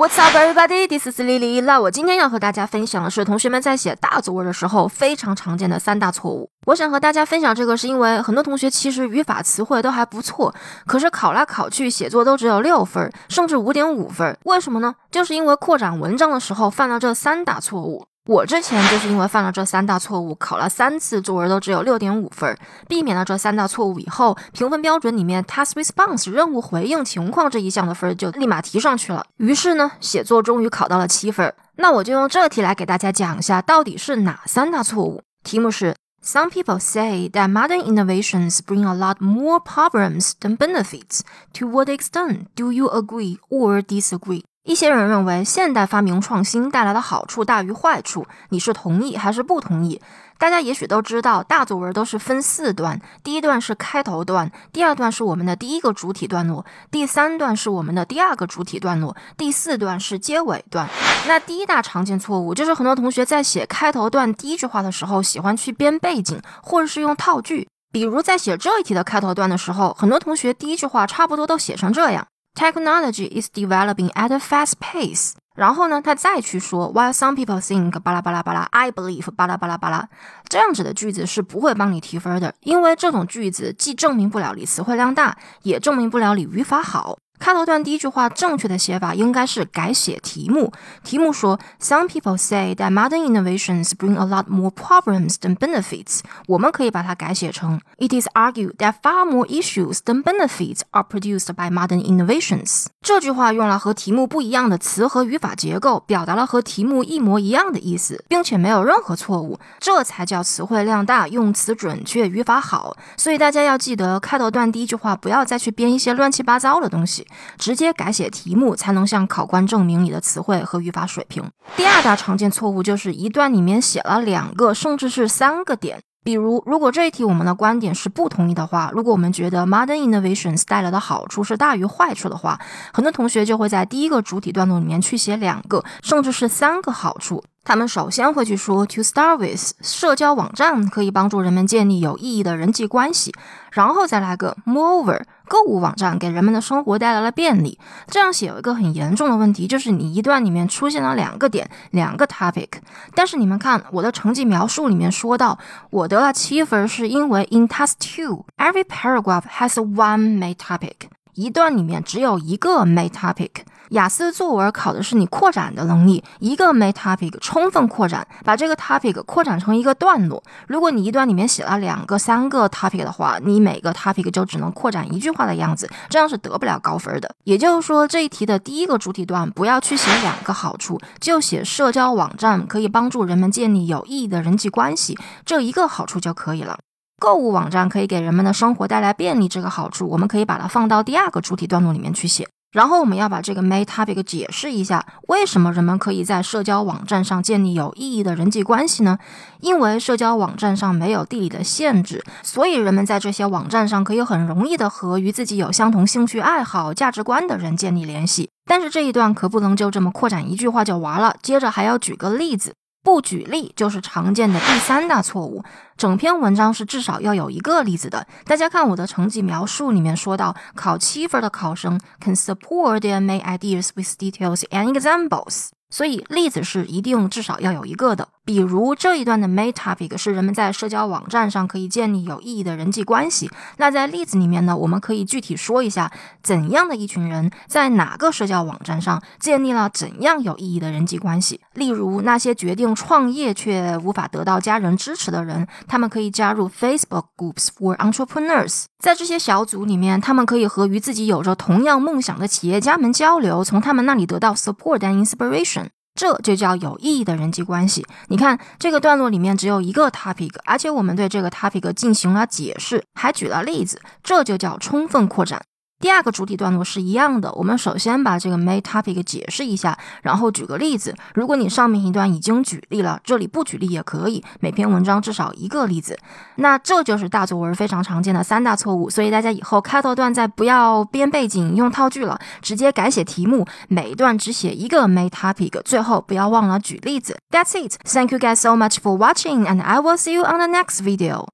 [0.00, 0.86] What's up, everybody?
[0.88, 1.60] This is Lily.
[1.60, 6.48] 那我今天要和大家分享的是同学们在写大作文的时候非常常见的三大错误。
[6.64, 10.54] 我想和大家分享这个，是因为很多同学其实语法词汇都还不错，
[10.86, 14.34] 可是考来考去写作都只有六分，甚至五点五分。
[14.44, 14.94] 为什么呢？
[15.10, 18.06] 就是因为扩展文章的时候犯了这三大错误。
[18.26, 22.56] 我之前就是因为犯了这三大错误，考了三次作文都只有六点五分。
[22.86, 29.24] 避免了这三大错误以后，评分标准里面 task response 任务回应情况这一项的分就立马提上去了。
[29.38, 31.52] 于是呢，写作终于考到了七分。
[31.76, 35.22] 那我就用这题来给大家讲一下，到底是哪三大错误。
[35.42, 41.20] 题目是：Some people say that modern innovations bring a lot more problems than benefits.
[41.54, 44.42] To what extent do you agree or disagree?
[44.62, 50.00] 一些人认为现代发明创新带来的好处大于坏处，你是同意还是不同意？
[50.38, 60.86] 大家也许都知道，大作文都是分四段，第一段是开头段，第二段是我们的第一个主体段落，第三段是我们的第二个主体段落，第四段是结尾段。
[61.26, 67.66] 那第一大常见错误就是很多同学在写开头段第一句话的时候，喜欢去编背景，或者是用套句。
[67.92, 72.26] 比如在写这一题的开头段的时候，很多同学第一句话差不多都写成这样。
[72.54, 75.32] Technology is developing at a fast pace。
[75.54, 80.08] 然后呢，他再去说，While some people think 巴拉巴拉巴拉，I believe 巴拉巴拉巴拉，
[80.48, 87.18] 这样子的句子是不会帮你提分的，因为这种句子既证明不了你词汇量大，也证明不了你语法好。
[87.40, 90.70] 开头段第一句话正确的写法应该是改写题目。
[91.02, 96.20] 题目说，Some people say that modern innovations bring a lot more problems than benefits。
[96.46, 102.86] 我们可以把它改写成，It is argued that far more issues than benefits are produced by modern innovations。
[103.00, 112.94] 这句话用了和题目不一样的词和语法结构，表达了和题目一模一样的意思，并且没有任何错误，这才叫词汇量大、用词准确、语法好。
[113.16, 117.26] 所以大家要记得，开头段第一句话不要再去编一些乱七八糟的东西。
[117.58, 121.42] 直接改写题目，才能向考官证明你的词汇和语法水平。
[121.76, 126.00] 第二大常见错误就是一段里面写了两个，甚至是三个点。
[126.22, 132.60] 比如，如果这一题我们的观点是不同意的话，如果我们觉得 modern innovations 带来的好处是大于坏处的话，
[132.92, 137.42] 很多同学就会在第一个主体段落里面去写两个，甚至是三个好处。
[137.62, 143.32] 他们首先会去说，to start with，社交网站可以帮助人们建立有意义的人际关系，
[143.72, 147.78] 然后再来个 moreover，购物网站给人们的生活带来了便利。
[148.08, 152.68] 这样写有一个很严重的问题，就是你一段里面出现了两个点，两个 topic，
[153.14, 155.58] 但是你们看我的成绩描述里面说到，
[155.90, 160.94] 我得了七分，是因为 in task two，every paragraph has one main topic，
[161.34, 163.50] 一段里面只有一个 main topic。
[163.90, 170.40] 雅思作文考的是你扩展的能力，一个 main topic 充分扩展，把这个 topic 扩展成一个段落。
[170.68, 177.34] 如果你一段里面写了两个、三个 topic 的话，你每个 topic 就只能扩展一句话的样子，这样是得不了高分的。
[177.42, 186.78] 也就是说，这一题的第一个主体段不要去写两个好处，就写社交网站可以帮助人们建立有意义的人际关系这一个好处就可以了。
[187.20, 192.48] 购物网站可以给人们的生活带来便利这个好处，我们可以把它放到第二个主体段落里面去写。
[192.72, 199.18] 然后我们要把这个 main topic 解释一下，为什么人们可以在社交网站上建立有意义的人际关系呢？
[199.60, 208.48] 因为社交网站上没有地理的限制，所以人们在这些网站上可以很容易的和与自己有相同兴趣爱好、价值观的人建立联系。
[208.64, 212.72] 但是这一段可不能就这么扩展一句话就完了，接着还要举个例子。
[213.02, 215.64] 不举例就是常见的第三大错误。
[215.96, 218.26] 整篇文章是至少要有一个例子的。
[218.44, 225.68] 大家看我的成绩描述里面说到，考七分的考生 can support their main ideas with details and examples。
[225.92, 228.28] 所以例子是一定至少要有一个的。
[228.44, 233.50] 比如这一段的 main topic 是人们在社交网站上可以建立有意义的人际关系。
[233.76, 236.10] 那在例子里面呢，我们可以具体说一下
[236.42, 241.60] 怎样的一群人在哪个社交网站上建立了怎样有意义的人际关系。
[241.74, 248.86] 例如那些决定创业却无法得到家人支持的人，他们可以加入 Facebook groups for entrepreneurs。
[248.98, 255.86] 在这些小组里面，他们可以和与自己有着同样梦想的企业家们交流，从他们那里得到 support and inspiration。
[256.20, 258.06] 这就叫有意义的人际关系。
[258.28, 265.62] 你看这个段落里面只有一个 topic，而且我们对这个 topic 进行了解释，还举了例子，这就叫充分扩展。
[266.00, 271.14] 第二个主体段落是一样的，我们首先把这个 main topic 解释一下，然后举个例子。
[271.34, 276.18] 如果你上面一段已经举例了，这里不举例也可以，每篇文章至少一个例子。
[276.56, 287.36] 那这就是大作文非常常见的三大错误，所以大家以后开头段再不要编背景、用套句了，直接改写题目，每一段只写一个 main topic，最后不要忘了举例子。
[287.50, 287.96] That's it.
[288.04, 291.02] Thank you guys so much for watching, and I will see you on the next
[291.02, 291.44] video.